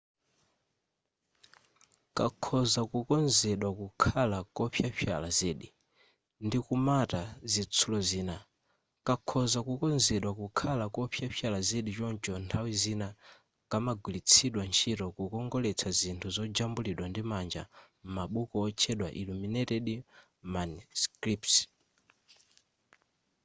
kakhoza 2.17 2.81
kukonzedwa 2.91 3.69
kukhala 3.79 4.37
kopyapyala 4.57 5.29
zedi 5.39 5.67
ndi 6.45 6.57
kumata 6.65 7.21
zitsulo 7.51 7.97
zina 8.09 8.35
kakhoza 9.07 9.59
kukonzedwa 9.67 10.31
kukhala 10.39 10.83
kopyapyala 10.95 11.59
zedi 11.69 11.91
choncho 11.97 12.33
nthawi 12.43 12.73
zina 12.83 13.07
kamagwiritsidwa 13.71 14.63
ntchito 14.67 15.05
kukongoletsa 15.17 15.87
zithunzi 15.99 16.35
zojambulidwa 16.35 17.05
ndi 17.09 17.21
manja 17.31 17.63
m'mabuku 18.05 18.55
otchedwa 18.65 19.07
illuminated 19.21 19.87
manuscripts 20.53 21.55